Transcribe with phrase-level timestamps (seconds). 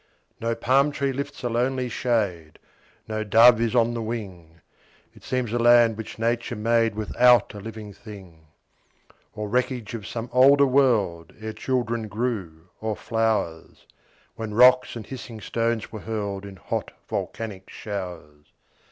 [0.39, 2.57] No palm tree lifts a lonely shade,
[3.07, 4.59] No dove is on the wing;
[5.13, 8.47] It seems a land which Nature made Without a living thing,
[9.35, 13.85] Or wreckage of some older world, Ere children grew, or flowers,
[14.35, 18.47] When rocks and hissing stones were hurled In hot, volcanic showers.